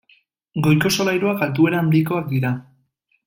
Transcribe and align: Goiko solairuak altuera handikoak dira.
Goiko 0.67 0.91
solairuak 0.95 1.45
altuera 1.47 1.81
handikoak 1.83 2.29
dira. 2.35 2.53